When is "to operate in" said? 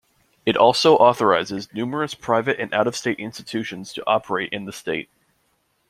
3.93-4.65